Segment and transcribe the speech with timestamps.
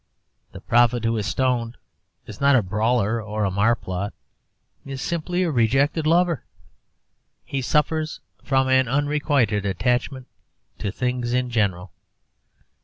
[0.51, 1.77] The prophet who is stoned
[2.25, 4.13] is not a brawler or a marplot.
[4.83, 6.43] He is simply a rejected lover.
[7.45, 10.25] He suffers from an unrequited attachment
[10.79, 11.91] to things in general.